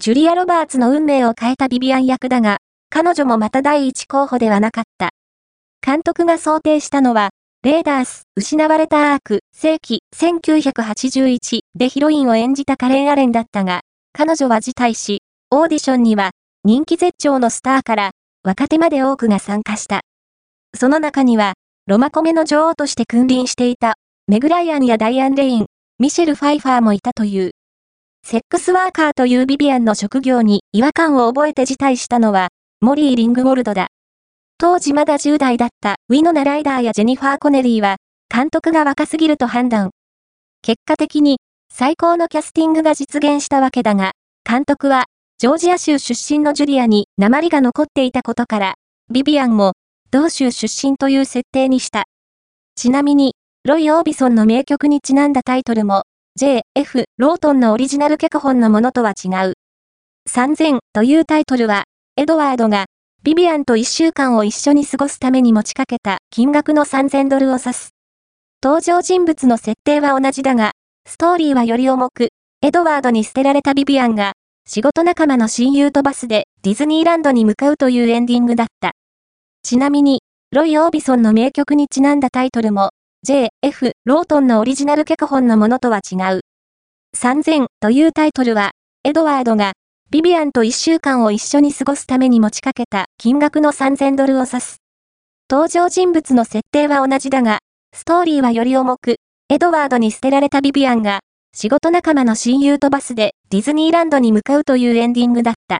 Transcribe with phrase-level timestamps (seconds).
[0.00, 2.58] ジュリア・ロバーツの運命を変えたビビアン役だが、
[2.88, 5.10] 彼女もまた第一候補ではなかった。
[5.84, 7.30] 監督が想定したのは、
[7.64, 13.80] レーダース、失われたアーク、世紀、1981でヒロインを演じたカレン・アレンだったが、
[14.12, 16.30] 彼女は辞退し、オーディションには、
[16.62, 18.10] 人気絶頂のスターから、
[18.44, 20.02] 若手まで多くが参加した。
[20.76, 21.54] その中には、
[21.88, 23.96] ロマコメの女王として君臨していた、
[24.28, 25.66] メグライアンやダイアン・レイン、
[25.98, 27.50] ミシェル・ファイファーもいたという。
[28.30, 32.48] セックスワーカーというビビアンの職業に違和感を覚えて辞退したのは、
[32.82, 33.86] モリー・リングウォルドだ。
[34.58, 37.96] 当時まだ10代だったウィノナ・ライダーやジェニファー・コネリーは、
[38.28, 39.92] 監督が若すぎると判断。
[40.60, 41.38] 結果的に、
[41.72, 44.12] 最高のキャスティングが実現したわけだが、
[44.46, 45.06] 監督は、
[45.38, 48.74] ジョージア州出身のジュリアに鉛が残っていたことから、
[49.10, 49.72] ビビアンも、
[50.10, 52.04] 同州出身という設定にした。
[52.74, 56.02] ちなみに、ロイ・オービソンの名曲にちなんだタイトルも、
[56.38, 56.62] J.
[56.76, 57.06] F.
[57.16, 59.54] ロートンのオリジナル脚本のものとは違う。
[60.30, 61.82] 3000というタイトルは、
[62.16, 62.86] エドワードが
[63.24, 67.90] ビビアンと一週間を一緒に過ごすために持ちかけた金額の3000ドルを指す。
[68.62, 70.70] 登場人物の設定は同じだが、
[71.08, 72.28] ストーリーはより重く、
[72.62, 78.92] エドワードに捨てられたビビアンが、仕事仲間の親友とバスでディズニーランドに向かうというエンディングだった。
[79.64, 80.20] ちなみに、
[80.52, 82.90] ロイ・オービソンの名曲にちなんだタイトルも、
[83.24, 83.48] J.
[83.62, 83.92] F.
[84.04, 86.40] ロートンのオリジナル脚本のものとは違う。
[87.16, 88.70] 3000というタイトルは、
[89.04, 89.72] エドワードが
[90.10, 94.76] ビビアンと一週間を一緒に過ごすために持ちかけた金額の3000ドルを指す。
[95.50, 97.58] 登場人物の設定は同じだが、
[97.94, 99.16] ストーリーはより重く、
[99.50, 101.20] エドワードに捨てられたビビアンが、
[101.54, 105.76] 仕事仲間の親友とバスでディズニーランドに向かうというエンディングだった。